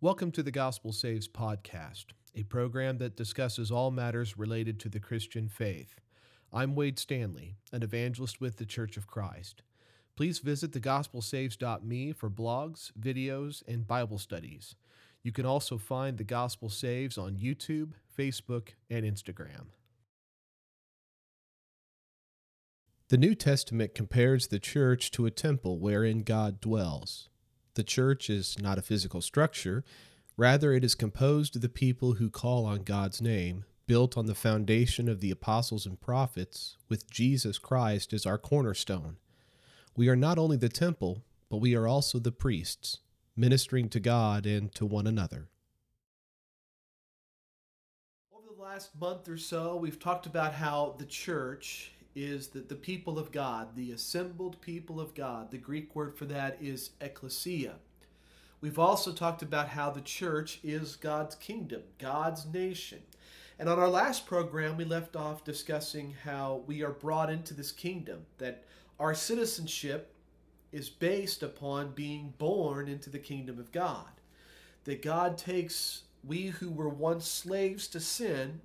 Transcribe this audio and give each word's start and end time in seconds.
Welcome 0.00 0.30
to 0.30 0.44
the 0.44 0.52
Gospel 0.52 0.92
Saves 0.92 1.26
podcast, 1.26 2.04
a 2.32 2.44
program 2.44 2.98
that 2.98 3.16
discusses 3.16 3.72
all 3.72 3.90
matters 3.90 4.38
related 4.38 4.78
to 4.78 4.88
the 4.88 5.00
Christian 5.00 5.48
faith. 5.48 5.96
I'm 6.52 6.76
Wade 6.76 7.00
Stanley, 7.00 7.56
an 7.72 7.82
evangelist 7.82 8.40
with 8.40 8.58
the 8.58 8.64
Church 8.64 8.96
of 8.96 9.08
Christ. 9.08 9.62
Please 10.14 10.38
visit 10.38 10.70
thegospelsaves.me 10.70 12.12
for 12.12 12.30
blogs, 12.30 12.92
videos, 12.92 13.64
and 13.66 13.88
Bible 13.88 14.18
studies. 14.18 14.76
You 15.24 15.32
can 15.32 15.44
also 15.44 15.78
find 15.78 16.16
the 16.16 16.22
Gospel 16.22 16.68
Saves 16.68 17.18
on 17.18 17.34
YouTube, 17.34 17.94
Facebook, 18.16 18.68
and 18.88 19.04
Instagram. 19.04 19.66
The 23.08 23.18
New 23.18 23.34
Testament 23.34 23.96
compares 23.96 24.46
the 24.46 24.60
church 24.60 25.10
to 25.10 25.26
a 25.26 25.32
temple 25.32 25.80
wherein 25.80 26.20
God 26.20 26.60
dwells. 26.60 27.28
The 27.78 27.84
church 27.84 28.28
is 28.28 28.58
not 28.58 28.76
a 28.76 28.82
physical 28.82 29.20
structure, 29.20 29.84
rather, 30.36 30.72
it 30.72 30.82
is 30.82 30.96
composed 30.96 31.54
of 31.54 31.62
the 31.62 31.68
people 31.68 32.14
who 32.14 32.28
call 32.28 32.66
on 32.66 32.82
God's 32.82 33.22
name, 33.22 33.66
built 33.86 34.18
on 34.18 34.26
the 34.26 34.34
foundation 34.34 35.08
of 35.08 35.20
the 35.20 35.30
apostles 35.30 35.86
and 35.86 36.00
prophets, 36.00 36.76
with 36.88 37.08
Jesus 37.08 37.56
Christ 37.56 38.12
as 38.12 38.26
our 38.26 38.36
cornerstone. 38.36 39.18
We 39.94 40.08
are 40.08 40.16
not 40.16 40.38
only 40.38 40.56
the 40.56 40.68
temple, 40.68 41.22
but 41.48 41.58
we 41.58 41.76
are 41.76 41.86
also 41.86 42.18
the 42.18 42.32
priests, 42.32 42.98
ministering 43.36 43.88
to 43.90 44.00
God 44.00 44.44
and 44.44 44.74
to 44.74 44.84
one 44.84 45.06
another. 45.06 45.46
Over 48.34 48.48
the 48.56 48.60
last 48.60 48.90
month 49.00 49.28
or 49.28 49.38
so, 49.38 49.76
we've 49.76 50.00
talked 50.00 50.26
about 50.26 50.52
how 50.52 50.96
the 50.98 51.06
church 51.06 51.92
is 52.18 52.48
that 52.48 52.68
the 52.68 52.74
people 52.74 53.18
of 53.18 53.32
God, 53.32 53.76
the 53.76 53.92
assembled 53.92 54.60
people 54.60 55.00
of 55.00 55.14
God, 55.14 55.50
the 55.50 55.58
Greek 55.58 55.94
word 55.94 56.16
for 56.16 56.24
that 56.26 56.58
is 56.60 56.90
ecclesia. 57.00 57.76
We've 58.60 58.78
also 58.78 59.12
talked 59.12 59.42
about 59.42 59.68
how 59.68 59.90
the 59.90 60.00
church 60.00 60.58
is 60.64 60.96
God's 60.96 61.36
kingdom, 61.36 61.82
God's 61.98 62.44
nation. 62.46 63.00
And 63.58 63.68
on 63.68 63.78
our 63.78 63.88
last 63.88 64.26
program, 64.26 64.76
we 64.76 64.84
left 64.84 65.16
off 65.16 65.44
discussing 65.44 66.14
how 66.24 66.62
we 66.66 66.82
are 66.82 66.90
brought 66.90 67.30
into 67.30 67.54
this 67.54 67.72
kingdom, 67.72 68.26
that 68.38 68.64
our 68.98 69.14
citizenship 69.14 70.14
is 70.72 70.88
based 70.88 71.42
upon 71.42 71.92
being 71.92 72.34
born 72.38 72.88
into 72.88 73.10
the 73.10 73.18
kingdom 73.18 73.58
of 73.58 73.72
God. 73.72 74.08
That 74.84 75.02
God 75.02 75.38
takes 75.38 76.02
we 76.24 76.48
who 76.48 76.70
were 76.70 76.88
once 76.88 77.26
slaves 77.26 77.86
to 77.88 78.00
sin, 78.00 78.60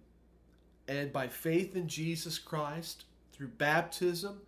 and 0.87 1.13
by 1.13 1.27
faith 1.27 1.75
in 1.75 1.87
Jesus 1.87 2.39
Christ, 2.39 3.05
through 3.33 3.49
baptism 3.49 4.41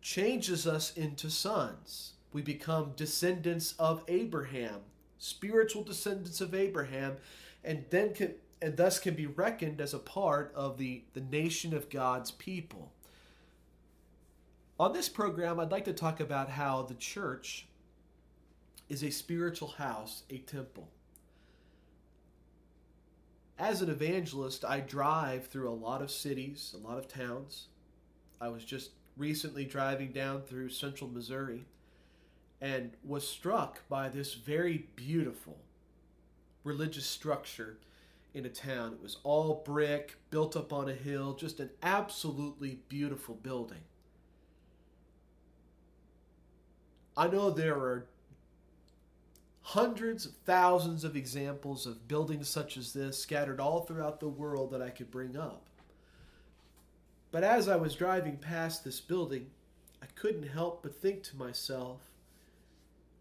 changes 0.00 0.66
us 0.66 0.96
into 0.96 1.30
sons. 1.30 2.12
We 2.32 2.42
become 2.42 2.92
descendants 2.94 3.74
of 3.78 4.04
Abraham, 4.06 4.80
spiritual 5.18 5.82
descendants 5.82 6.40
of 6.40 6.54
Abraham, 6.54 7.16
and 7.64 7.84
then 7.90 8.14
can 8.14 8.34
and 8.62 8.76
thus 8.76 8.98
can 8.98 9.14
be 9.14 9.26
reckoned 9.26 9.80
as 9.80 9.94
a 9.94 9.98
part 9.98 10.52
of 10.54 10.76
the, 10.76 11.02
the 11.14 11.20
nation 11.20 11.72
of 11.72 11.88
God's 11.88 12.30
people. 12.30 12.92
On 14.78 14.92
this 14.92 15.08
program, 15.08 15.58
I'd 15.58 15.70
like 15.70 15.86
to 15.86 15.92
talk 15.92 16.20
about 16.20 16.50
how 16.50 16.82
the 16.82 16.94
church 16.94 17.66
is 18.88 19.02
a 19.02 19.10
spiritual 19.10 19.68
house, 19.68 20.24
a 20.28 20.38
temple. 20.38 20.88
As 23.58 23.82
an 23.82 23.90
evangelist, 23.90 24.64
I 24.64 24.80
drive 24.80 25.46
through 25.46 25.70
a 25.70 25.72
lot 25.72 26.02
of 26.02 26.10
cities, 26.10 26.74
a 26.74 26.86
lot 26.86 26.98
of 26.98 27.08
towns. 27.08 27.68
I 28.40 28.48
was 28.48 28.64
just 28.64 28.90
recently 29.16 29.64
driving 29.64 30.12
down 30.12 30.42
through 30.42 30.70
central 30.70 31.10
Missouri 31.10 31.64
and 32.60 32.92
was 33.04 33.28
struck 33.28 33.86
by 33.88 34.08
this 34.08 34.34
very 34.34 34.86
beautiful 34.96 35.58
religious 36.64 37.06
structure 37.06 37.78
in 38.34 38.46
a 38.46 38.50
town. 38.50 38.92
It 38.92 39.02
was 39.02 39.18
all 39.24 39.62
brick, 39.64 40.16
built 40.30 40.56
up 40.56 40.72
on 40.72 40.88
a 40.88 40.94
hill, 40.94 41.34
just 41.34 41.60
an 41.60 41.70
absolutely 41.82 42.80
beautiful 42.88 43.34
building. 43.34 43.82
I 47.16 47.28
know 47.28 47.50
there 47.50 47.76
are 47.76 48.06
hundreds 49.62 50.26
of 50.26 50.32
thousands 50.46 51.04
of 51.04 51.16
examples 51.16 51.86
of 51.86 52.08
buildings 52.08 52.48
such 52.48 52.76
as 52.76 52.92
this 52.92 53.18
scattered 53.18 53.60
all 53.60 53.80
throughout 53.80 54.20
the 54.20 54.28
world 54.28 54.70
that 54.70 54.82
I 54.82 54.90
could 54.90 55.10
bring 55.10 55.36
up. 55.36 55.66
But 57.30 57.44
as 57.44 57.68
I 57.68 57.76
was 57.76 57.94
driving 57.94 58.36
past 58.36 58.84
this 58.84 59.00
building, 59.00 59.46
I 60.02 60.06
couldn't 60.14 60.48
help 60.48 60.82
but 60.82 61.00
think 61.00 61.22
to 61.24 61.36
myself, 61.36 62.00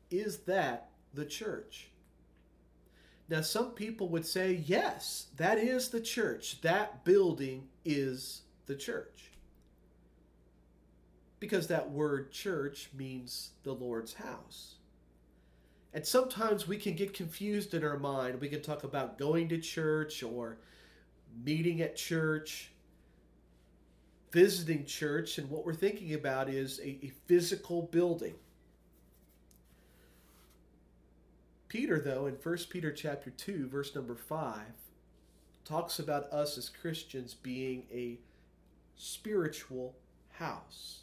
is 0.10 0.40
that 0.40 0.90
the 1.14 1.26
church? 1.26 1.90
Now, 3.30 3.42
some 3.42 3.72
people 3.72 4.10
would 4.10 4.26
say, 4.26 4.64
yes, 4.66 5.28
that 5.38 5.60
is 5.60 5.90
the 5.90 6.02
church. 6.02 6.62
That 6.62 7.06
building 7.06 7.68
is 7.86 8.42
the 8.66 8.76
church. 8.76 9.32
Because 11.40 11.68
that 11.68 11.92
word 11.92 12.32
church 12.32 12.90
means 12.98 13.52
the 13.64 13.74
Lord's 13.74 14.16
house. 14.16 14.76
And 15.94 16.06
sometimes 16.06 16.68
we 16.68 16.78
can 16.78 16.96
get 16.96 17.14
confused 17.14 17.74
in 17.76 17.84
our 17.84 18.00
mind. 18.00 18.42
We 18.42 18.50
can 18.50 18.62
talk 18.62 18.84
about 18.84 19.20
going 19.20 19.50
to 19.50 19.60
church 19.60 20.24
or 20.24 20.58
meeting 21.44 21.82
at 21.82 21.96
church 21.96 22.72
visiting 24.32 24.86
church, 24.86 25.38
and 25.38 25.50
what 25.50 25.66
we're 25.66 25.74
thinking 25.74 26.14
about 26.14 26.50
is 26.50 26.80
a, 26.80 27.00
a 27.04 27.12
physical 27.28 27.84
building. 27.84 28.36
Peter, 31.68 32.00
though, 32.00 32.26
in 32.26 32.34
1 32.34 32.58
Peter 32.70 32.92
chapter 32.92 33.30
2, 33.30 33.68
verse 33.68 33.94
number 33.94 34.16
5, 34.16 34.60
talks 35.66 36.00
about 36.00 36.32
us 36.34 36.58
as 36.58 36.68
Christians 36.68 37.36
being 37.36 37.84
a 37.92 38.18
spiritual 38.96 39.96
house. 40.32 41.02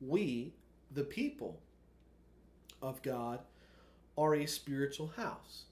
We, 0.00 0.54
the 0.90 1.04
people 1.04 1.60
of 2.80 3.02
God, 3.02 3.40
are 4.16 4.34
a 4.34 4.46
spiritual 4.46 5.08
house. 5.16 5.64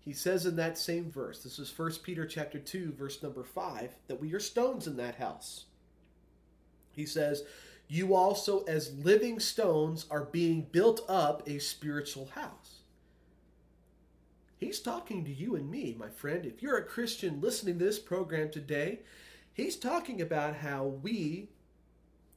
He 0.00 0.12
says 0.12 0.46
in 0.46 0.56
that 0.56 0.78
same 0.78 1.10
verse, 1.10 1.42
this 1.42 1.58
is 1.58 1.76
1 1.76 1.92
Peter 2.02 2.26
chapter 2.26 2.58
2 2.58 2.92
verse 2.92 3.22
number 3.22 3.44
5, 3.44 3.94
that 4.08 4.20
we 4.20 4.32
are 4.32 4.40
stones 4.40 4.86
in 4.86 4.96
that 4.96 5.16
house. 5.16 5.66
He 6.92 7.06
says, 7.06 7.44
"You 7.86 8.14
also 8.14 8.64
as 8.64 8.96
living 8.98 9.38
stones 9.40 10.06
are 10.10 10.24
being 10.24 10.62
built 10.62 11.04
up 11.08 11.46
a 11.48 11.58
spiritual 11.58 12.26
house." 12.26 12.80
He's 14.58 14.80
talking 14.80 15.24
to 15.24 15.32
you 15.32 15.54
and 15.54 15.70
me, 15.70 15.94
my 15.98 16.10
friend. 16.10 16.44
If 16.44 16.62
you're 16.62 16.76
a 16.76 16.84
Christian 16.84 17.40
listening 17.40 17.78
to 17.78 17.84
this 17.84 17.98
program 17.98 18.50
today, 18.50 19.00
he's 19.52 19.76
talking 19.76 20.20
about 20.20 20.56
how 20.56 20.86
we 20.86 21.48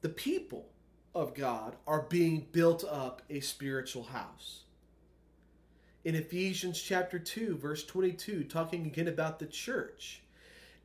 the 0.01 0.09
people 0.09 0.69
of 1.15 1.33
God 1.33 1.77
are 1.87 2.01
being 2.01 2.47
built 2.51 2.83
up 2.83 3.21
a 3.29 3.39
spiritual 3.39 4.03
house 4.03 4.63
in 6.03 6.15
Ephesians 6.15 6.81
chapter 6.81 7.17
2, 7.17 7.57
verse 7.57 7.85
22, 7.85 8.43
talking 8.43 8.85
again 8.85 9.07
about 9.07 9.39
the 9.39 9.45
church. 9.45 10.21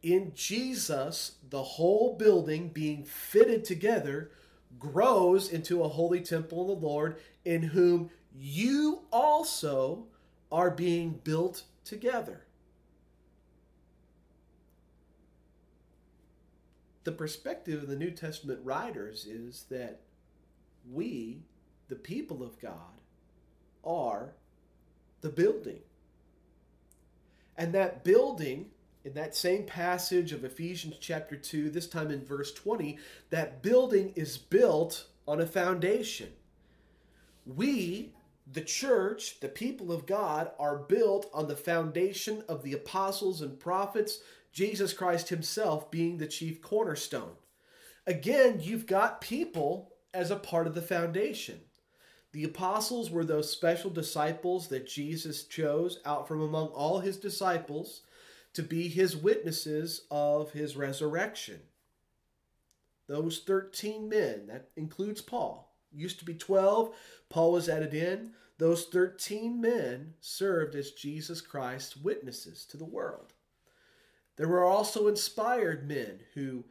In 0.02 0.32
Jesus, 0.34 1.32
the 1.50 1.62
whole 1.62 2.16
building 2.16 2.68
being 2.68 3.04
fitted 3.04 3.64
together 3.64 4.30
grows 4.78 5.48
into 5.50 5.82
a 5.82 5.88
holy 5.88 6.20
temple 6.20 6.62
in 6.62 6.66
the 6.68 6.86
Lord, 6.86 7.16
in 7.44 7.62
whom 7.62 8.10
you 8.36 9.02
also 9.12 10.06
are 10.52 10.70
being 10.70 11.20
built 11.24 11.64
together. 11.84 12.44
The 17.02 17.12
perspective 17.12 17.82
of 17.82 17.88
the 17.88 17.96
New 17.96 18.10
Testament 18.10 18.60
writers 18.62 19.26
is 19.26 19.64
that 19.70 20.00
we, 20.88 21.42
the 21.88 21.96
people 21.96 22.42
of 22.42 22.60
God, 22.60 23.00
are 23.82 24.34
the 25.20 25.28
building. 25.28 25.80
And 27.56 27.74
that 27.74 28.04
building, 28.04 28.66
in 29.04 29.14
that 29.14 29.34
same 29.34 29.64
passage 29.64 30.32
of 30.32 30.44
Ephesians 30.44 30.96
chapter 31.00 31.36
2, 31.36 31.70
this 31.70 31.88
time 31.88 32.10
in 32.10 32.24
verse 32.24 32.52
20, 32.52 32.98
that 33.30 33.62
building 33.62 34.12
is 34.14 34.38
built 34.38 35.06
on 35.26 35.40
a 35.40 35.46
foundation. 35.46 36.28
We, 37.44 38.12
the 38.50 38.60
church, 38.60 39.40
the 39.40 39.48
people 39.48 39.90
of 39.92 40.06
God, 40.06 40.52
are 40.58 40.78
built 40.78 41.28
on 41.34 41.48
the 41.48 41.56
foundation 41.56 42.44
of 42.48 42.62
the 42.62 42.74
apostles 42.74 43.42
and 43.42 43.58
prophets, 43.58 44.20
Jesus 44.52 44.92
Christ 44.92 45.28
Himself 45.28 45.90
being 45.90 46.18
the 46.18 46.26
chief 46.26 46.62
cornerstone. 46.62 47.32
Again, 48.06 48.60
you've 48.62 48.86
got 48.86 49.20
people 49.20 49.92
as 50.14 50.30
a 50.30 50.36
part 50.36 50.66
of 50.66 50.74
the 50.74 50.82
foundation. 50.82 51.60
The 52.32 52.44
apostles 52.44 53.10
were 53.10 53.24
those 53.24 53.50
special 53.50 53.90
disciples 53.90 54.68
that 54.68 54.86
Jesus 54.86 55.44
chose 55.44 55.98
out 56.04 56.28
from 56.28 56.42
among 56.42 56.68
all 56.68 57.00
his 57.00 57.16
disciples 57.16 58.02
to 58.52 58.62
be 58.62 58.88
his 58.88 59.16
witnesses 59.16 60.02
of 60.10 60.52
his 60.52 60.76
resurrection. 60.76 61.60
Those 63.06 63.38
13 63.40 64.08
men, 64.08 64.46
that 64.48 64.68
includes 64.76 65.22
Paul, 65.22 65.74
used 65.90 66.18
to 66.18 66.24
be 66.24 66.34
12. 66.34 66.94
Paul 67.30 67.52
was 67.52 67.68
added 67.68 67.94
in. 67.94 68.32
Those 68.58 68.84
13 68.86 69.60
men 69.60 70.14
served 70.20 70.74
as 70.74 70.90
Jesus 70.90 71.40
Christ's 71.40 71.96
witnesses 71.96 72.66
to 72.66 72.76
the 72.76 72.84
world. 72.84 73.32
There 74.36 74.48
were 74.48 74.64
also 74.64 75.08
inspired 75.08 75.88
men 75.88 76.20
who 76.34 76.64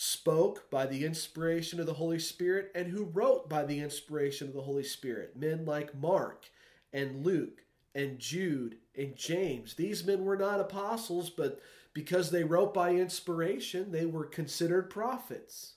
spoke 0.00 0.70
by 0.70 0.86
the 0.86 1.04
inspiration 1.04 1.80
of 1.80 1.86
the 1.86 1.94
Holy 1.94 2.20
Spirit 2.20 2.70
and 2.72 2.86
who 2.86 3.02
wrote 3.02 3.48
by 3.48 3.64
the 3.64 3.80
inspiration 3.80 4.46
of 4.46 4.54
the 4.54 4.62
Holy 4.62 4.84
Spirit. 4.84 5.36
Men 5.36 5.64
like 5.64 5.92
Mark 5.92 6.50
and 6.92 7.26
Luke 7.26 7.64
and 7.96 8.20
Jude 8.20 8.76
and 8.96 9.16
James. 9.16 9.74
These 9.74 10.06
men 10.06 10.24
were 10.24 10.36
not 10.36 10.60
apostles, 10.60 11.30
but 11.30 11.60
because 11.94 12.30
they 12.30 12.44
wrote 12.44 12.72
by 12.72 12.92
inspiration, 12.92 13.90
they 13.90 14.06
were 14.06 14.24
considered 14.24 14.88
prophets. 14.88 15.72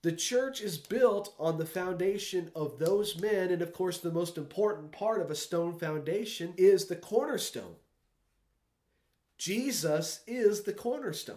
The 0.00 0.12
church 0.12 0.62
is 0.62 0.78
built 0.78 1.34
on 1.38 1.58
the 1.58 1.66
foundation 1.66 2.50
of 2.56 2.78
those 2.78 3.20
men, 3.20 3.50
and 3.50 3.60
of 3.60 3.74
course, 3.74 3.98
the 3.98 4.10
most 4.10 4.38
important 4.38 4.90
part 4.90 5.20
of 5.20 5.30
a 5.30 5.34
stone 5.34 5.78
foundation 5.78 6.54
is 6.56 6.86
the 6.86 6.96
cornerstone. 6.96 7.76
Jesus 9.36 10.20
is 10.26 10.62
the 10.62 10.72
cornerstone. 10.72 11.36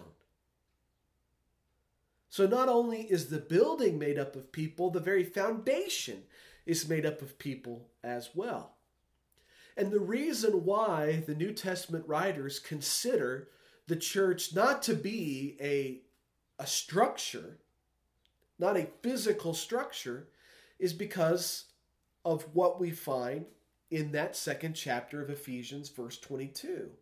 So, 2.32 2.46
not 2.46 2.70
only 2.70 3.02
is 3.02 3.26
the 3.26 3.38
building 3.38 3.98
made 3.98 4.18
up 4.18 4.36
of 4.36 4.52
people, 4.52 4.88
the 4.88 5.00
very 5.00 5.22
foundation 5.22 6.22
is 6.64 6.88
made 6.88 7.04
up 7.04 7.20
of 7.20 7.38
people 7.38 7.90
as 8.02 8.30
well. 8.34 8.76
And 9.76 9.90
the 9.90 10.00
reason 10.00 10.64
why 10.64 11.24
the 11.26 11.34
New 11.34 11.52
Testament 11.52 12.08
writers 12.08 12.58
consider 12.58 13.48
the 13.86 13.96
church 13.96 14.54
not 14.54 14.80
to 14.84 14.94
be 14.94 15.58
a, 15.60 16.00
a 16.58 16.66
structure, 16.66 17.58
not 18.58 18.78
a 18.78 18.88
physical 19.02 19.52
structure, 19.52 20.28
is 20.78 20.94
because 20.94 21.66
of 22.24 22.44
what 22.54 22.80
we 22.80 22.92
find 22.92 23.44
in 23.90 24.12
that 24.12 24.36
second 24.36 24.72
chapter 24.72 25.20
of 25.20 25.28
Ephesians, 25.28 25.90
verse 25.90 26.16
22. 26.18 26.92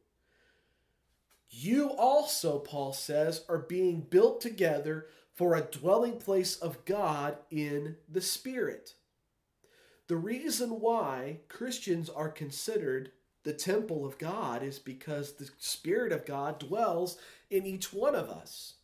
You 1.50 1.90
also, 1.90 2.60
Paul 2.60 2.92
says, 2.92 3.44
are 3.48 3.58
being 3.58 4.00
built 4.00 4.40
together 4.40 5.06
for 5.34 5.54
a 5.54 5.62
dwelling 5.62 6.18
place 6.18 6.56
of 6.56 6.84
God 6.84 7.36
in 7.50 7.96
the 8.08 8.20
Spirit. 8.20 8.94
The 10.08 10.16
reason 10.16 10.80
why 10.80 11.40
Christians 11.48 12.10
are 12.10 12.28
considered 12.28 13.12
the 13.42 13.52
temple 13.52 14.04
of 14.04 14.18
God 14.18 14.62
is 14.62 14.78
because 14.78 15.32
the 15.32 15.48
Spirit 15.58 16.12
of 16.12 16.26
God 16.26 16.58
dwells 16.58 17.16
in 17.48 17.64
each 17.64 17.92
one 17.92 18.14
of 18.14 18.28
us. 18.28 18.74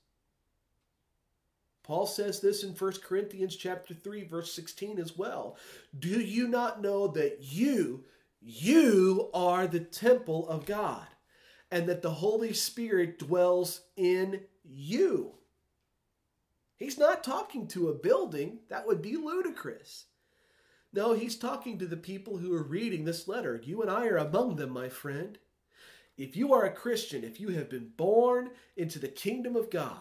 Paul 1.83 2.07
says 2.07 2.41
this 2.41 2.65
in 2.65 2.71
1 2.71 2.93
Corinthians 3.05 3.55
chapter 3.55 3.95
3 3.95 4.25
verse 4.25 4.53
16 4.53 4.99
as 4.99 5.17
well. 5.17 5.57
Do 5.97 6.21
you 6.21 6.49
not 6.49 6.83
know 6.83 7.07
that 7.09 7.39
you 7.41 8.05
you 8.41 9.31
are 9.35 9.67
the 9.67 9.81
temple 9.81 10.49
of 10.49 10.67
God 10.67 11.07
and 11.71 11.89
that 11.89 12.03
the 12.03 12.11
Holy 12.11 12.53
Spirit 12.53 13.19
dwells 13.19 13.83
in 13.97 14.41
you? 14.65 15.33
He's 16.79 16.99
not 16.99 17.25
talking 17.25 17.67
to 17.69 17.89
a 17.89 17.95
building, 17.95 18.59
that 18.69 18.87
would 18.87 19.01
be 19.01 19.17
ludicrous. 19.17 20.07
No, 20.93 21.15
he's 21.15 21.37
talking 21.37 21.79
to 21.79 21.87
the 21.87 21.97
people 21.97 22.39
who 22.39 22.55
are 22.55 22.63
reading 22.63 23.05
this 23.05 23.27
letter. 23.27 23.61
You 23.63 23.83
and 23.83 23.91
I 23.91 24.07
are 24.07 24.17
among 24.17 24.57
them, 24.57 24.71
my 24.71 24.89
friend. 24.89 25.39
If 26.17 26.37
you 26.37 26.53
are 26.53 26.65
a 26.65 26.73
Christian, 26.73 27.25
if 27.25 27.39
you 27.41 27.49
have 27.51 27.69
been 27.69 27.93
born 27.97 28.51
into 28.77 28.99
the 28.99 29.09
kingdom 29.09 29.57
of 29.57 29.71
God, 29.71 29.99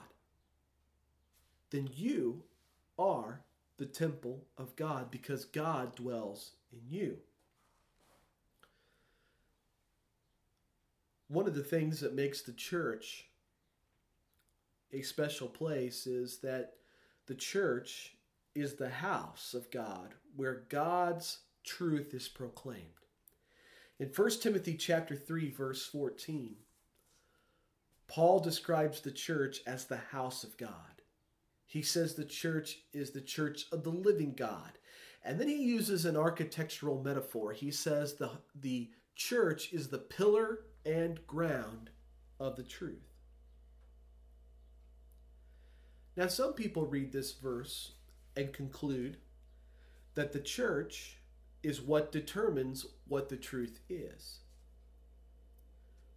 then 1.71 1.89
you 1.93 2.43
are 2.97 3.41
the 3.77 3.85
temple 3.85 4.45
of 4.57 4.75
God 4.75 5.11
because 5.11 5.43
God 5.43 5.95
dwells 5.95 6.51
in 6.71 6.79
you. 6.87 7.17
One 11.27 11.47
of 11.47 11.55
the 11.55 11.63
things 11.63 11.99
that 11.99 12.15
makes 12.15 12.41
the 12.41 12.53
church 12.53 13.25
a 14.91 15.01
special 15.01 15.47
place 15.47 16.07
is 16.07 16.39
that 16.39 16.73
the 17.27 17.35
church 17.35 18.15
is 18.53 18.75
the 18.75 18.89
house 18.89 19.53
of 19.53 19.71
God 19.71 20.13
where 20.35 20.63
God's 20.69 21.39
truth 21.63 22.13
is 22.13 22.27
proclaimed. 22.27 22.81
In 23.99 24.09
1 24.09 24.29
Timothy 24.41 24.75
chapter 24.75 25.15
3 25.15 25.49
verse 25.51 25.85
14, 25.85 26.55
Paul 28.07 28.39
describes 28.39 29.01
the 29.01 29.11
church 29.11 29.61
as 29.65 29.85
the 29.85 29.97
house 29.97 30.43
of 30.43 30.57
God. 30.57 31.01
He 31.65 31.81
says 31.81 32.13
the 32.13 32.25
church 32.25 32.79
is 32.93 33.11
the 33.11 33.21
church 33.21 33.65
of 33.71 33.83
the 33.83 33.89
living 33.89 34.33
God. 34.35 34.77
And 35.23 35.39
then 35.39 35.47
he 35.47 35.55
uses 35.55 36.05
an 36.05 36.15
architectural 36.15 37.01
metaphor. 37.01 37.51
He 37.51 37.71
says 37.71 38.13
the, 38.13 38.29
the 38.53 38.91
church 39.15 39.73
is 39.73 39.87
the 39.87 39.97
pillar 39.97 40.59
and 40.85 41.25
ground 41.25 41.89
of 42.39 42.55
the 42.55 42.63
truth. 42.63 43.14
Now, 46.15 46.27
some 46.27 46.53
people 46.53 46.85
read 46.85 47.11
this 47.11 47.33
verse 47.33 47.91
and 48.37 48.53
conclude 48.53 49.17
that 50.15 50.31
the 50.31 50.39
church 50.39 51.17
is 51.61 51.81
what 51.81 52.11
determines 52.11 52.85
what 53.07 53.29
the 53.29 53.37
truth 53.37 53.79
is. 53.89 54.39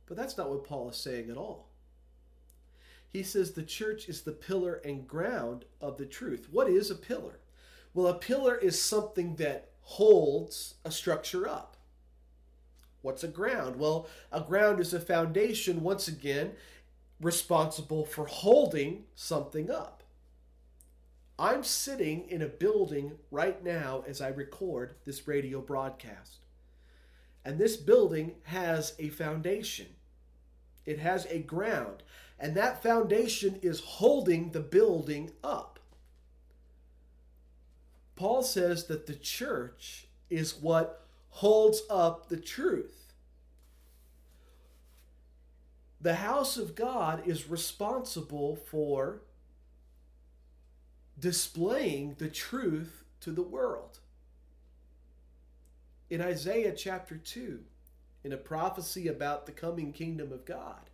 But 0.06 0.17
that's 0.17 0.37
not 0.37 0.50
what 0.50 0.65
Paul 0.65 0.91
is 0.91 0.97
saying 0.97 1.31
at 1.31 1.37
all. 1.37 1.69
He 3.12 3.23
says 3.23 3.53
the 3.53 3.62
church 3.62 4.09
is 4.09 4.23
the 4.23 4.33
pillar 4.33 4.75
and 4.85 5.09
ground 5.09 5.65
of 5.81 5.97
the 5.97 6.06
truth. 6.06 6.49
What 6.50 6.69
is 6.69 6.91
a 6.91 6.95
pillar? 6.95 7.41
Well, 7.95 8.06
a 8.06 8.15
pillar 8.15 8.56
is 8.56 8.81
something 8.81 9.37
that 9.37 9.71
holds 9.81 10.75
a 10.85 10.91
structure 10.91 11.49
up. 11.49 11.77
What's 13.00 13.25
a 13.25 13.29
ground? 13.29 13.77
Well, 13.77 14.06
a 14.31 14.41
ground 14.41 14.81
is 14.81 14.93
a 14.93 15.00
foundation, 15.00 15.83
once 15.83 16.09
again, 16.09 16.53
responsible 17.20 18.05
for 18.05 18.26
holding 18.26 19.05
something 19.15 19.70
up. 19.70 20.03
I'm 21.38 21.62
sitting 21.62 22.29
in 22.29 22.43
a 22.43 22.49
building 22.49 23.12
right 23.31 23.62
now 23.62 24.03
as 24.06 24.20
I 24.20 24.29
record 24.29 24.94
this 25.05 25.29
radio 25.29 25.61
broadcast. 25.61 26.38
And 27.44 27.59
this 27.59 27.76
building 27.76 28.35
has 28.43 28.94
a 28.99 29.09
foundation, 29.09 29.87
it 30.85 30.99
has 30.99 31.26
a 31.26 31.38
ground, 31.38 32.03
and 32.38 32.56
that 32.56 32.82
foundation 32.82 33.59
is 33.62 33.81
holding 33.81 34.50
the 34.50 34.61
building 34.61 35.31
up. 35.43 35.79
Paul 38.17 38.43
says 38.43 38.87
that 38.87 39.06
the 39.06 39.14
church 39.14 40.09
is 40.29 40.56
what 40.56 41.06
holds 41.31 41.82
up 41.88 42.29
the 42.29 42.37
truth. 42.37 43.08
The 46.00 46.17
house 46.17 46.57
of 46.57 46.75
God 46.75 47.26
is 47.26 47.49
responsible 47.49 48.57
for 48.57 49.23
displaying 51.19 52.14
the 52.19 52.28
truth 52.28 53.05
to 53.21 53.33
the 53.33 53.43
world. 53.43 53.99
In 56.09 56.21
Isaiah 56.21 56.73
chapter 56.73 57.17
2, 57.17 57.61
in 58.25 58.33
a 58.33 58.37
prophecy 58.37 59.09
about 59.09 59.47
the 59.47 59.52
coming 59.52 59.93
kingdom 59.93 60.33
of 60.33 60.45
God, 60.45 60.90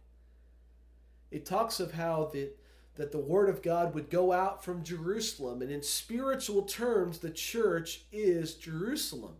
it 1.31 1.45
talks 1.45 1.81
of 1.81 1.93
how 1.93 2.31
that, 2.33 2.57
that 2.97 3.13
the 3.13 3.19
word 3.19 3.49
of 3.49 3.63
God 3.63 3.95
would 3.95 4.09
go 4.09 4.33
out 4.33 4.65
from 4.65 4.83
Jerusalem, 4.83 5.61
and 5.61 5.71
in 5.71 5.83
spiritual 5.83 6.63
terms, 6.63 7.19
the 7.19 7.31
church 7.31 8.03
is 8.11 8.55
Jerusalem. 8.55 9.35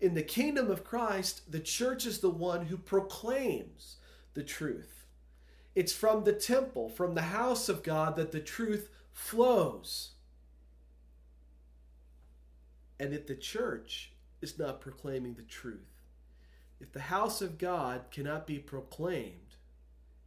In 0.00 0.14
the 0.14 0.22
kingdom 0.22 0.70
of 0.70 0.84
Christ, 0.84 1.50
the 1.50 1.60
church 1.60 2.04
is 2.06 2.18
the 2.18 2.30
one 2.30 2.66
who 2.66 2.76
proclaims 2.76 3.96
the 4.36 4.44
truth. 4.44 5.04
It's 5.74 5.92
from 5.92 6.22
the 6.22 6.32
temple, 6.32 6.88
from 6.88 7.16
the 7.16 7.22
house 7.22 7.68
of 7.68 7.82
God, 7.82 8.14
that 8.14 8.30
the 8.30 8.40
truth 8.40 8.88
flows 9.12 10.12
and 12.98 13.12
if 13.12 13.26
the 13.26 13.34
church 13.34 14.12
is 14.40 14.58
not 14.58 14.80
proclaiming 14.80 15.34
the 15.34 15.42
truth, 15.42 16.02
if 16.80 16.92
the 16.92 17.00
house 17.00 17.42
of 17.42 17.58
God 17.58 18.10
cannot 18.10 18.46
be 18.46 18.58
proclaimed, 18.58 19.56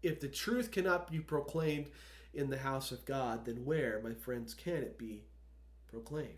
if 0.02 0.20
the 0.20 0.28
truth 0.28 0.72
cannot 0.72 1.12
be 1.12 1.20
proclaimed 1.20 1.88
in 2.34 2.50
the 2.50 2.60
house 2.60 2.92
of 2.92 3.06
God, 3.06 3.46
then 3.46 3.66
where, 3.66 4.02
my 4.04 4.14
friends, 4.14 4.54
can 4.54 4.78
it 4.78 4.98
be 4.98 5.24
proclaimed? 5.88 6.30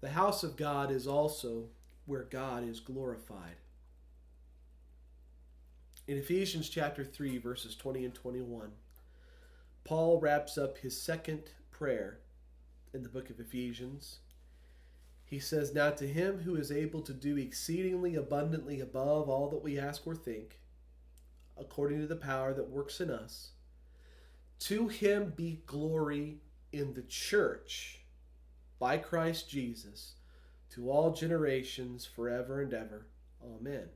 The 0.00 0.10
house 0.10 0.42
of 0.42 0.56
God 0.56 0.90
is 0.90 1.06
also 1.06 1.66
where 2.06 2.24
God 2.24 2.68
is 2.68 2.80
glorified. 2.80 3.56
In 6.08 6.18
Ephesians 6.18 6.68
chapter 6.68 7.04
3, 7.04 7.38
verses 7.38 7.76
20 7.76 8.04
and 8.04 8.14
21, 8.14 8.72
Paul 9.84 10.18
wraps 10.18 10.58
up 10.58 10.78
his 10.78 11.00
second 11.00 11.42
prayer 11.70 12.18
in 12.92 13.04
the 13.04 13.08
book 13.08 13.30
of 13.30 13.38
Ephesians. 13.38 14.18
He 15.24 15.38
says, 15.38 15.72
Now 15.72 15.90
to 15.90 16.06
him 16.06 16.40
who 16.40 16.56
is 16.56 16.72
able 16.72 17.02
to 17.02 17.12
do 17.12 17.36
exceedingly 17.36 18.16
abundantly 18.16 18.80
above 18.80 19.28
all 19.28 19.48
that 19.50 19.62
we 19.62 19.78
ask 19.78 20.04
or 20.04 20.16
think, 20.16 20.58
according 21.56 22.00
to 22.00 22.08
the 22.08 22.16
power 22.16 22.52
that 22.52 22.68
works 22.68 23.00
in 23.00 23.08
us, 23.08 23.52
to 24.58 24.88
him 24.88 25.32
be 25.36 25.62
glory 25.66 26.38
in 26.72 26.94
the 26.94 27.02
church 27.02 28.00
by 28.80 28.98
Christ 28.98 29.48
Jesus 29.48 30.14
to 30.70 30.90
all 30.90 31.12
generations, 31.12 32.04
forever 32.04 32.60
and 32.60 32.74
ever. 32.74 33.06
Amen. 33.44 33.88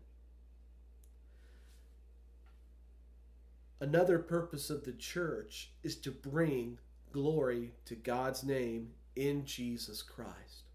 Another 3.81 4.19
purpose 4.19 4.71
of 4.71 4.85
the 4.85 4.93
church 4.93 5.71
is 5.83 5.97
to 5.97 6.11
bring 6.11 6.79
glory 7.13 7.73
to 7.85 7.95
God's 7.95 8.43
name 8.43 8.91
in 9.15 9.45
Jesus 9.45 10.03
Christ. 10.03 10.71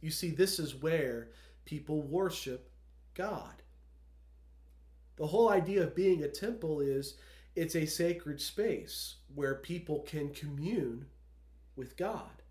You 0.00 0.10
see, 0.10 0.30
this 0.30 0.58
is 0.58 0.74
where 0.74 1.28
people 1.64 2.02
worship 2.02 2.70
God. 3.14 3.62
The 5.16 5.26
whole 5.26 5.50
idea 5.50 5.82
of 5.82 5.94
being 5.94 6.22
a 6.22 6.28
temple 6.28 6.80
is 6.80 7.16
it's 7.54 7.76
a 7.76 7.86
sacred 7.86 8.40
space 8.40 9.16
where 9.34 9.56
people 9.56 10.00
can 10.00 10.32
commune 10.32 11.06
with 11.76 11.96
God. 11.96 12.42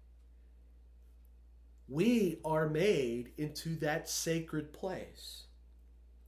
We 1.89 2.39
are 2.45 2.69
made 2.69 3.31
into 3.37 3.75
that 3.77 4.07
sacred 4.07 4.73
place. 4.73 5.43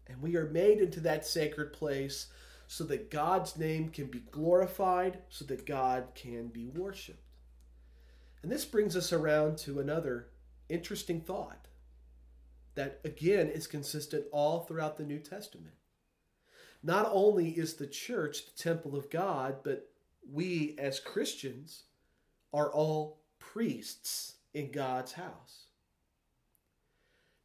And 0.08 0.22
we 0.22 0.36
are 0.36 0.50
made 0.50 0.80
into 0.80 1.00
that 1.02 1.26
sacred 1.26 1.72
place 1.72 2.28
so 2.74 2.84
that 2.86 3.12
God's 3.12 3.56
name 3.56 3.90
can 3.90 4.08
be 4.08 4.24
glorified, 4.32 5.20
so 5.30 5.46
that 5.46 5.64
God 5.64 6.08
can 6.16 6.48
be 6.48 6.66
worshiped. 6.66 7.36
And 8.42 8.52
this 8.52 8.66
brings 8.66 8.98
us 8.98 9.14
around 9.14 9.60
to 9.60 9.80
another 9.80 10.30
interesting 10.70 11.22
thought 11.22 11.68
that, 12.74 13.00
again, 13.06 13.50
is 13.50 13.68
consistent 13.68 14.26
all 14.32 14.62
throughout 14.62 14.98
the 14.98 15.04
New 15.04 15.20
Testament. 15.20 15.76
Not 16.82 17.08
only 17.12 17.50
is 17.50 17.76
the 17.76 17.86
church 17.86 18.44
the 18.48 18.64
temple 18.64 18.96
of 18.96 19.12
God, 19.12 19.58
but 19.64 19.92
we 20.28 20.76
as 20.80 21.00
Christians 21.00 21.84
are 22.56 22.74
all 22.74 23.20
priests 23.38 24.38
in 24.56 24.72
God's 24.72 25.12
house. 25.12 25.68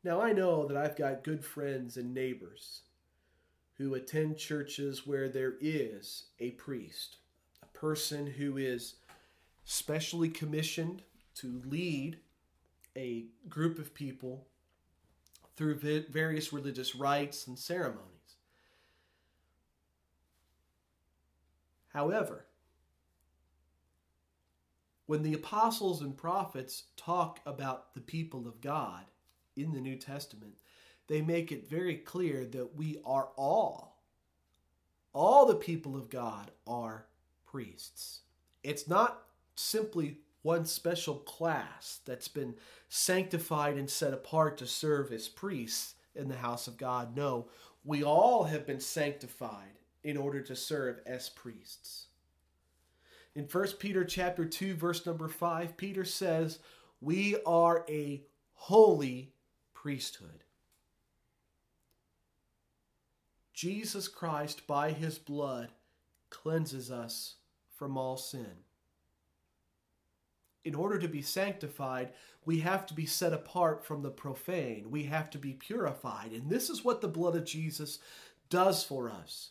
Now, 0.03 0.23
I 0.23 0.33
know 0.33 0.67
that 0.67 0.79
I've 0.79 0.97
got 0.97 1.23
good 1.23 1.45
friends 1.45 1.99
and 1.99 2.15
neighbors 2.15 2.81
who 3.79 3.95
attend 3.95 4.37
churches 4.37 5.07
where 5.07 5.29
there 5.29 5.55
is 5.61 6.25
a 6.41 6.51
priest, 6.53 7.17
a 7.63 7.79
person 7.79 8.27
who 8.27 8.57
is 8.57 8.97
specially 9.65 10.29
commissioned 10.29 11.03
to 11.37 11.63
lead 11.65 12.19
a 12.97 13.27
group 13.49 13.79
of 13.79 13.95
people 13.95 14.47
through 15.57 16.05
various 16.11 16.53
religious 16.53 16.95
rites 16.95 17.47
and 17.47 17.59
ceremonies. 17.59 18.37
However, 21.89 22.47
when 25.07 25.23
the 25.23 25.35
apostles 25.35 26.03
and 26.03 26.17
prophets 26.17 26.85
talk 26.97 27.41
about 27.47 27.95
the 27.95 28.01
people 28.01 28.47
of 28.47 28.61
God 28.61 29.05
in 29.57 29.73
the 29.73 29.81
New 29.81 29.97
Testament, 29.97 30.59
they 31.09 31.23
make 31.23 31.51
it 31.51 31.69
very 31.69 31.97
clear 31.97 32.45
that 32.45 32.77
we 32.77 33.01
are 33.05 33.31
all, 33.37 34.01
all 35.13 35.47
the 35.47 35.55
people 35.55 35.97
of 35.97 36.11
God 36.11 36.51
are 36.67 37.07
priests. 37.47 38.21
It's 38.63 38.87
not 38.87 39.23
simply 39.57 40.19
one 40.43 40.65
special 40.67 41.17
class 41.17 42.01
that's 42.05 42.29
been 42.29 42.55
sanctified 42.89 43.77
and 43.77 43.91
set 43.91 44.13
apart 44.13 44.59
to 44.59 44.67
serve 44.67 45.11
as 45.13 45.29
priests 45.29 45.95
in 46.15 46.29
the 46.29 46.37
house 46.37 46.67
of 46.69 46.77
God. 46.77 47.17
No, 47.17 47.49
we 47.85 48.05
all 48.05 48.45
have 48.45 48.67
been 48.67 48.81
sanctified 48.81 49.79
in 50.05 50.17
order 50.17 50.41
to 50.43 50.55
serve 50.55 51.01
as 51.07 51.29
priests. 51.29 52.07
In 53.35 53.45
1 53.45 53.67
Peter 53.79 54.05
chapter 54.05 54.45
2 54.45 54.75
verse 54.75 55.05
number 55.07 55.29
5, 55.29 55.77
Peter 55.77 56.05
says, 56.05 56.59
"We 57.01 57.41
are 57.43 57.85
a 57.89 58.25
holy 58.55 59.33
priesthood." 59.75 60.45
Jesus 63.59 64.07
Christ, 64.07 64.69
by 64.69 64.93
his 64.93 65.19
blood, 65.19 65.73
cleanses 66.31 66.93
us 66.93 67.35
from 67.75 67.99
all 67.99 68.17
sin. 68.17 68.63
In 70.63 70.77
order 70.77 70.97
to 70.97 71.09
be 71.09 71.23
sanctified, 71.23 72.13
we 72.45 72.61
have 72.61 72.87
to 72.87 72.95
be 72.95 73.05
set 73.05 73.33
apart 73.33 73.85
from 73.85 74.03
the 74.03 74.13
profane. 74.13 74.93
We 74.93 75.03
have 75.07 75.29
to 75.31 75.39
be 75.39 75.55
purified. 75.55 76.31
And 76.31 76.49
this 76.49 76.71
is 76.71 76.85
what 76.85 77.01
the 77.01 77.09
blood 77.09 77.35
of 77.35 77.45
Jesus 77.45 77.99
does 78.49 78.85
for 78.85 79.11
us 79.11 79.51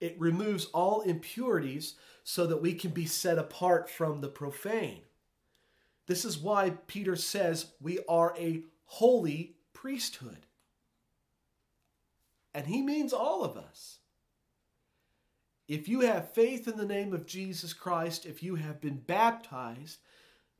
it 0.00 0.16
removes 0.18 0.66
all 0.66 1.02
impurities 1.02 1.94
so 2.24 2.46
that 2.46 2.62
we 2.62 2.72
can 2.72 2.90
be 2.92 3.04
set 3.04 3.38
apart 3.38 3.90
from 3.90 4.22
the 4.22 4.28
profane. 4.28 5.02
This 6.06 6.24
is 6.24 6.38
why 6.38 6.70
Peter 6.86 7.16
says 7.16 7.72
we 7.82 7.98
are 8.08 8.34
a 8.38 8.62
holy 8.86 9.56
priesthood. 9.74 10.46
And 12.56 12.66
he 12.66 12.80
means 12.80 13.12
all 13.12 13.44
of 13.44 13.58
us. 13.58 13.98
If 15.68 15.88
you 15.88 16.00
have 16.00 16.32
faith 16.32 16.66
in 16.66 16.78
the 16.78 16.86
name 16.86 17.12
of 17.12 17.26
Jesus 17.26 17.74
Christ, 17.74 18.24
if 18.24 18.42
you 18.42 18.54
have 18.54 18.80
been 18.80 18.96
baptized, 18.96 19.98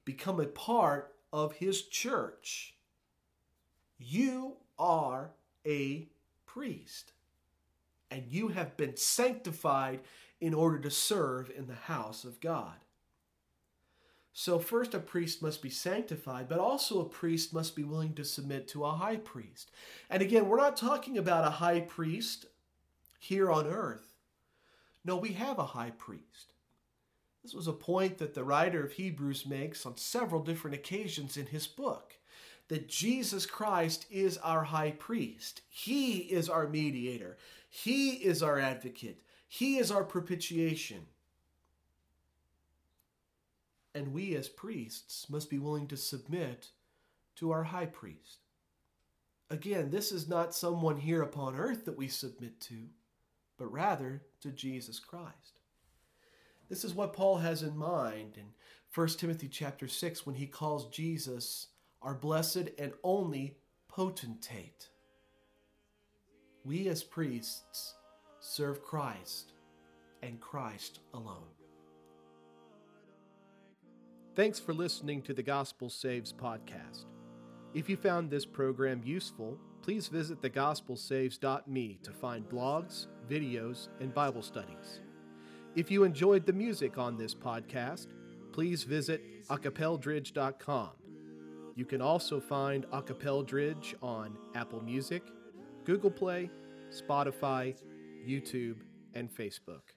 become 0.05 0.39
a 0.39 0.45
part 0.45 1.15
of 1.33 1.55
his 1.55 1.85
church, 1.85 2.75
you 3.99 4.59
are 4.79 5.31
a 5.67 6.07
priest. 6.45 7.13
And 8.11 8.25
you 8.29 8.49
have 8.49 8.77
been 8.77 8.99
sanctified 8.99 10.01
in 10.39 10.53
order 10.53 10.79
to 10.81 10.91
serve 10.91 11.51
in 11.57 11.67
the 11.67 11.75
house 11.75 12.25
of 12.25 12.41
God. 12.41 12.75
So, 14.39 14.59
first, 14.59 14.93
a 14.93 14.99
priest 14.99 15.41
must 15.41 15.63
be 15.63 15.71
sanctified, 15.71 16.47
but 16.47 16.59
also 16.59 17.01
a 17.01 17.09
priest 17.09 17.55
must 17.55 17.75
be 17.75 17.85
willing 17.85 18.13
to 18.13 18.23
submit 18.23 18.69
to 18.69 18.85
a 18.85 18.91
high 18.93 19.17
priest. 19.17 19.71
And 20.11 20.21
again, 20.21 20.47
we're 20.47 20.59
not 20.59 20.77
talking 20.77 21.17
about 21.17 21.47
a 21.47 21.53
high 21.53 21.81
priest 21.81 22.45
here 23.19 23.51
on 23.51 23.67
earth. 23.67 24.13
No, 25.07 25.17
we 25.17 25.33
have 25.33 25.59
a 25.59 25.65
high 25.65 25.89
priest. 25.89 26.53
This 27.43 27.55
was 27.55 27.67
a 27.67 27.73
point 27.73 28.19
that 28.19 28.35
the 28.35 28.45
writer 28.45 28.85
of 28.85 28.93
Hebrews 28.93 29.47
makes 29.47 29.87
on 29.87 29.97
several 29.97 30.43
different 30.43 30.77
occasions 30.77 31.39
in 31.39 31.47
his 31.47 31.67
book 31.67 32.19
that 32.69 32.91
Jesus 32.91 33.47
Christ 33.47 34.05
is 34.11 34.37
our 34.37 34.65
high 34.65 34.91
priest. 34.91 35.63
He 35.71 36.19
is 36.19 36.51
our 36.51 36.69
mediator, 36.69 37.39
He 37.71 38.11
is 38.17 38.43
our 38.43 38.59
advocate, 38.59 39.23
He 39.49 39.79
is 39.79 39.91
our 39.91 40.05
propitiation 40.05 41.07
and 43.97 44.13
we 44.13 44.37
as 44.37 44.49
priests 44.49 45.31
must 45.31 45.49
be 45.49 45.59
willing 45.59 45.87
to 45.89 45.97
submit 45.97 46.69
to 47.37 47.51
our 47.51 47.65
high 47.65 47.87
priest. 47.87 48.41
Again, 49.49 49.91
this 49.91 50.13
is 50.13 50.29
not 50.29 50.55
someone 50.55 50.99
here 50.99 51.23
upon 51.23 51.57
earth 51.57 51.87
that 51.87 51.97
we 51.97 52.09
submit 52.09 52.61
to, 52.63 52.75
but 53.57 53.73
rather 53.73 54.23
to 54.43 54.51
Jesus 54.51 54.99
Christ. 54.99 55.61
This 56.69 56.85
is 56.85 56.95
what 56.95 57.15
Paul 57.15 57.39
has 57.39 57.63
in 57.63 57.77
mind 57.77 58.35
in 58.37 58.47
1 58.95 59.09
Timothy 59.09 59.49
chapter 59.49 59.89
6 59.89 60.27
when 60.27 60.37
he 60.37 60.47
calls 60.47 60.89
Jesus 60.89 61.69
our 62.03 62.15
blessed 62.15 62.69
and 62.79 62.93
only 63.03 63.57
potentate. 63.89 64.91
We 66.65 66.89
as 66.89 67.03
priests 67.03 67.95
serve 68.41 68.83
Christ 68.83 69.53
and 70.23 70.41
Christ 70.41 70.99
alone. 71.15 71.66
Thanks 74.37 74.61
for 74.61 74.75
listening 74.75 75.23
to 75.23 75.33
the 75.33 75.43
Gospel 75.43 75.89
Saves 75.89 76.31
podcast. 76.31 77.07
If 77.73 77.89
you 77.89 77.97
found 77.97 78.31
this 78.31 78.45
program 78.45 79.01
useful, 79.03 79.57
please 79.81 80.09
visit 80.09 80.43
thegospelsaves.me 80.43 81.99
to 82.03 82.11
find 82.11 82.47
blogs, 82.47 83.07
videos, 83.31 83.89
and 83.99 84.13
Bible 84.13 84.43
studies. 84.43 85.01
If 85.75 85.91
you 85.91 86.05
enjoyed 86.05 86.45
the 86.45 86.53
music 86.53 86.99
on 86.99 87.17
this 87.17 87.35
podcast, 87.35 88.09
please 88.53 88.83
visit 88.83 89.23
acapeldridge.com. 89.49 90.91
You 91.75 91.87
can 91.87 92.03
also 92.03 92.39
find 92.39 92.85
Acapeldridge 92.91 93.95
on 94.03 94.37
Apple 94.55 94.83
Music, 94.83 95.23
Google 95.87 96.11
Play, 96.11 96.51
Spotify, 96.91 97.75
YouTube, 98.29 98.77
and 99.15 99.35
Facebook. 99.35 99.95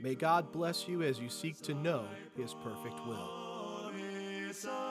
May 0.00 0.14
God 0.14 0.52
bless 0.52 0.88
you 0.88 1.02
as 1.02 1.18
you 1.18 1.28
seek 1.28 1.60
to 1.62 1.74
know 1.74 2.06
His 2.34 2.54
perfect 2.64 3.06
will. 3.06 3.47
So. 4.58 4.87